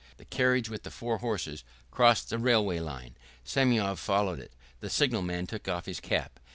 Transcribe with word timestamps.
The 0.17 0.25
carriage 0.25 0.67
with 0.67 0.81
the 0.81 0.89
four 0.89 1.19
horses 1.19 1.63
crossed 1.91 2.31
the 2.31 2.39
railway 2.39 2.79
line; 2.79 3.15
Semyon 3.43 3.97
followed 3.97 4.39
it. 4.39 4.51
The 4.79 4.89
signalman 4.89 5.45
took 5.45 5.67
off 5.67 5.85
his 5.85 5.99
cap. 5.99 6.39